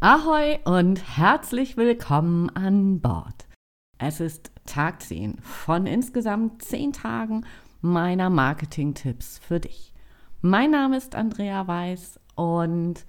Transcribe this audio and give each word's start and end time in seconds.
Ahoi 0.00 0.58
und 0.66 1.16
herzlich 1.16 1.78
willkommen 1.78 2.50
an 2.50 3.00
Bord. 3.00 3.48
Es 3.96 4.20
ist 4.20 4.52
Tag 4.66 5.00
10 5.00 5.38
von 5.40 5.86
insgesamt 5.86 6.60
10 6.60 6.92
Tagen 6.92 7.46
meiner 7.80 8.28
Marketing-Tipps 8.28 9.38
für 9.38 9.58
dich. 9.58 9.94
Mein 10.42 10.72
Name 10.72 10.98
ist 10.98 11.14
Andrea 11.14 11.66
Weiß 11.66 12.20
und 12.34 13.06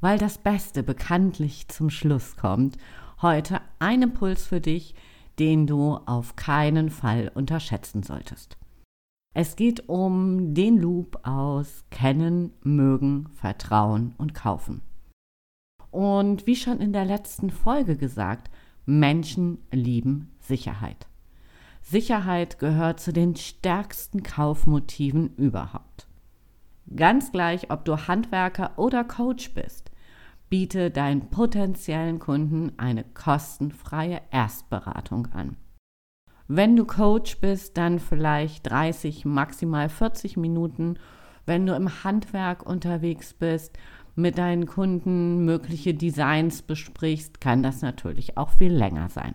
weil 0.00 0.18
das 0.18 0.38
Beste 0.38 0.82
bekanntlich 0.82 1.68
zum 1.68 1.88
Schluss 1.88 2.36
kommt, 2.36 2.78
heute 3.22 3.60
ein 3.78 4.02
Impuls 4.02 4.44
für 4.44 4.60
dich, 4.60 4.96
den 5.38 5.68
du 5.68 6.00
auf 6.04 6.34
keinen 6.34 6.90
Fall 6.90 7.30
unterschätzen 7.32 8.02
solltest. 8.02 8.58
Es 9.34 9.54
geht 9.54 9.88
um 9.88 10.52
den 10.52 10.78
Loop 10.78 11.20
aus 11.22 11.84
Kennen, 11.90 12.54
Mögen, 12.64 13.28
Vertrauen 13.34 14.16
und 14.18 14.34
Kaufen. 14.34 14.82
Und 15.90 16.46
wie 16.46 16.56
schon 16.56 16.80
in 16.80 16.92
der 16.92 17.04
letzten 17.04 17.50
Folge 17.50 17.96
gesagt, 17.96 18.50
Menschen 18.86 19.58
lieben 19.70 20.30
Sicherheit. 20.40 21.06
Sicherheit 21.82 22.58
gehört 22.58 23.00
zu 23.00 23.12
den 23.12 23.36
stärksten 23.36 24.22
Kaufmotiven 24.22 25.34
überhaupt. 25.36 26.06
Ganz 26.94 27.32
gleich, 27.32 27.70
ob 27.70 27.84
du 27.84 28.08
Handwerker 28.08 28.72
oder 28.76 29.04
Coach 29.04 29.54
bist, 29.54 29.90
biete 30.48 30.90
deinen 30.90 31.28
potenziellen 31.30 32.18
Kunden 32.18 32.72
eine 32.78 33.04
kostenfreie 33.04 34.20
Erstberatung 34.30 35.26
an. 35.32 35.56
Wenn 36.46 36.76
du 36.76 36.86
Coach 36.86 37.40
bist, 37.40 37.76
dann 37.76 37.98
vielleicht 37.98 38.70
30, 38.70 39.26
maximal 39.26 39.90
40 39.90 40.38
Minuten. 40.38 40.98
Wenn 41.44 41.66
du 41.66 41.74
im 41.74 42.04
Handwerk 42.04 42.64
unterwegs 42.64 43.34
bist, 43.34 43.78
mit 44.18 44.36
deinen 44.36 44.66
Kunden 44.66 45.44
mögliche 45.44 45.94
Designs 45.94 46.62
besprichst, 46.62 47.40
kann 47.40 47.62
das 47.62 47.82
natürlich 47.82 48.36
auch 48.36 48.50
viel 48.50 48.72
länger 48.72 49.08
sein. 49.08 49.34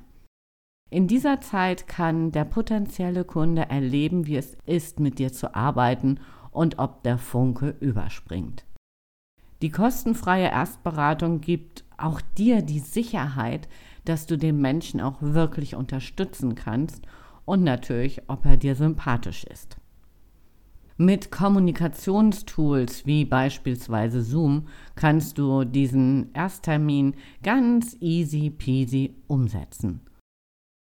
In 0.90 1.08
dieser 1.08 1.42
Zeit 1.42 1.88
kann 1.88 2.31
der 2.31 2.45
potenzielle 2.45 3.23
Kunde 3.23 3.70
erleben, 3.70 4.28
wie 4.28 4.36
es 4.36 4.58
ist, 4.66 5.00
mit 5.00 5.17
dir 5.17 5.31
zu 5.31 5.56
arbeiten 5.56 6.20
und 6.52 6.78
ob 6.80 7.02
der 7.03 7.17
Funke 7.17 7.75
überspringt. 7.80 8.66
Die 9.62 9.72
kostenfreie 9.72 10.52
Erstberatung 10.52 11.40
gibt 11.40 11.86
auch 11.97 12.20
dir 12.38 12.62
die 12.62 12.80
Sicherheit, 12.80 13.70
dass 14.03 14.28
du 14.28 14.38
den 14.38 14.59
Menschen 14.59 15.00
auch 15.00 15.22
wirklich 15.22 15.75
unterstützen 15.75 16.56
kannst 16.56 17.08
und 17.45 17.64
natürlich, 17.64 18.30
ob 18.30 18.45
er 18.45 18.58
dir 18.58 18.75
sympathisch 18.75 19.45
ist. 19.45 19.78
Mit 20.97 21.31
Kommunikationstools 21.31 23.08
wie 23.08 23.25
beispielsweise 23.25 24.22
Zoom 24.22 24.67
kannst 24.95 25.39
du 25.39 25.63
diesen 25.63 26.31
Ersttermin 26.33 27.16
ganz 27.41 27.97
easy 28.00 28.52
peasy 28.52 29.16
umsetzen. 29.27 30.02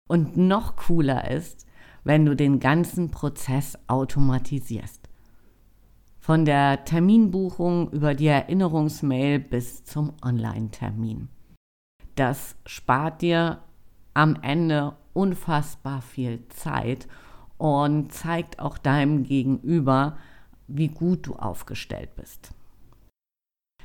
Und 0.10 0.36
noch 0.36 0.76
cooler 0.76 1.30
ist, 1.30 1.68
wenn 2.04 2.26
du 2.26 2.36
den 2.36 2.60
ganzen 2.60 3.12
Prozess 3.12 3.78
automatisierst. 3.86 5.08
Von 6.20 6.46
der 6.46 6.86
Terminbuchung 6.86 7.92
über 7.92 8.16
die 8.16 8.28
Erinnerungsmail 8.28 9.40
bis 9.40 9.84
zum 9.84 10.14
Online-Termin. 10.24 11.30
Das 12.16 12.56
spart 12.66 13.22
dir 13.22 13.60
am 14.16 14.38
Ende 14.42 14.96
unfassbar 15.14 16.02
viel 16.02 16.48
Zeit 16.50 17.08
und 17.60 18.12
zeigt 18.12 18.60
auch 18.60 18.80
deinem 18.80 19.24
Gegenüber, 19.24 20.18
wie 20.68 20.88
gut 20.88 21.28
du 21.28 21.36
aufgestellt 21.36 22.16
bist. 22.16 22.52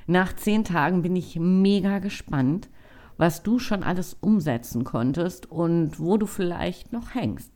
Nach 0.07 0.33
zehn 0.35 0.65
Tagen 0.65 1.03
bin 1.03 1.17
ich 1.17 1.39
mega 1.39 1.99
gespannt, 1.99 2.71
was 3.17 3.43
du 3.43 3.59
schon 3.59 3.83
alles 3.83 4.15
umsetzen 4.15 4.85
konntest 4.85 5.51
und 5.51 5.99
wo 5.99 6.17
du 6.17 6.27
vielleicht 6.27 6.93
noch 6.93 7.15
hängst. 7.15 7.51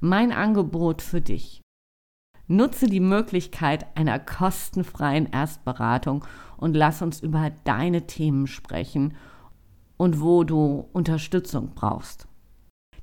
Mein 0.00 0.32
Angebot 0.32 1.02
für 1.02 1.20
dich. 1.20 1.60
Nutze 2.46 2.86
die 2.86 3.00
Möglichkeit 3.00 3.86
einer 3.96 4.18
kostenfreien 4.18 5.26
Erstberatung 5.32 6.24
und 6.58 6.74
lass 6.74 7.02
uns 7.02 7.20
über 7.20 7.50
deine 7.64 8.06
Themen 8.06 8.46
sprechen 8.46 9.16
und 9.96 10.20
wo 10.20 10.44
du 10.44 10.88
Unterstützung 10.92 11.72
brauchst. 11.74 12.28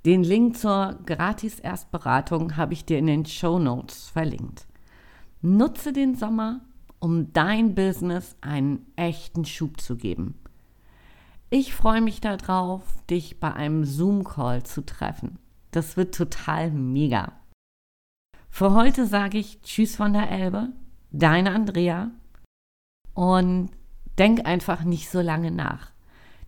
Den 0.04 0.24
Link 0.24 0.58
zur 0.58 1.00
Gratis-Erstberatung 1.06 2.58
habe 2.58 2.74
ich 2.74 2.86
dir 2.86 2.98
in 2.98 3.06
den 3.06 3.26
Show 3.26 3.60
Notes 3.60 4.10
verlinkt. 4.10 4.66
Nutze 5.42 5.94
den 5.94 6.16
Sommer, 6.16 6.62
um 7.00 7.34
dein 7.34 7.76
Business 7.76 8.36
einen 8.42 8.88
echten 8.96 9.46
Schub 9.46 9.80
zu 9.80 9.96
geben. 9.96 10.40
Ich 11.52 11.76
freue 11.76 12.02
mich 12.02 12.20
darauf, 12.20 12.82
dich 13.10 13.40
bei 13.40 13.54
einem 13.54 13.86
Zoom-Call 13.86 14.64
zu 14.64 14.86
treffen. 14.86 15.38
Das 15.70 15.98
wird 15.98 16.16
total 16.16 16.72
mega. 16.72 17.34
Für 18.50 18.74
heute 18.74 19.06
sage 19.06 19.38
ich 19.38 19.62
Tschüss 19.62 19.96
von 19.96 20.14
der 20.14 20.32
Elbe, 20.32 20.70
deine 21.12 21.52
Andrea 21.52 22.10
und 23.14 23.70
denk 24.18 24.48
einfach 24.48 24.84
nicht 24.84 25.10
so 25.10 25.22
lange 25.22 25.52
nach. 25.52 25.91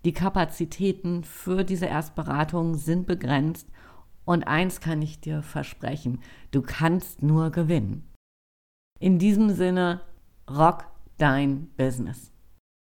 Die 0.06 0.14
Kapazitäten 0.14 1.24
für 1.24 1.64
diese 1.64 1.86
Erstberatung 1.86 2.76
sind 2.76 3.08
begrenzt 3.08 3.70
und 4.26 4.44
eins 4.48 4.82
kann 4.82 5.02
ich 5.02 5.22
dir 5.22 5.42
versprechen, 5.42 6.22
du 6.52 6.62
kannst 6.62 7.24
nur 7.24 7.52
gewinnen. 7.52 8.10
In 9.00 9.18
diesem 9.18 9.50
Sinne, 9.50 10.02
rock 10.50 10.86
dein 11.18 11.70
Business. 11.78 12.33